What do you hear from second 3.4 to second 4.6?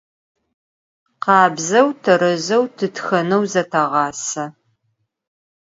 zıteğase.